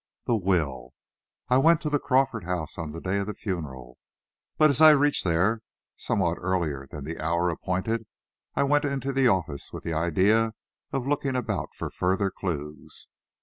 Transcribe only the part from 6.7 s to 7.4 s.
than the